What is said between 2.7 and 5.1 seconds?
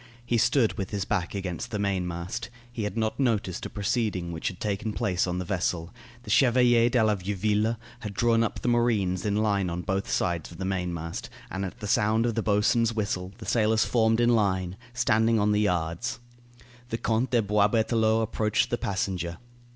He had not noticed a proceeding which had taken